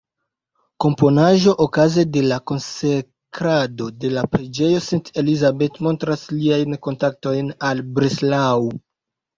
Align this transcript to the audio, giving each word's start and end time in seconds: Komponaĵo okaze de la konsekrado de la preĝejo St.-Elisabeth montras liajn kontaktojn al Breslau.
Komponaĵo 0.83 1.51
okaze 1.65 2.05
de 2.15 2.23
la 2.31 2.39
konsekrado 2.53 3.91
de 4.05 4.11
la 4.17 4.25
preĝejo 4.37 4.83
St.-Elisabeth 4.89 5.81
montras 5.91 6.27
liajn 6.39 6.81
kontaktojn 6.89 7.57
al 7.71 7.89
Breslau. 8.01 8.69